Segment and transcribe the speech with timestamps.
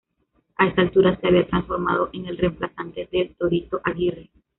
[0.57, 4.31] A esa altura se había transformado en el reemplazante del "Torito" Aguirre.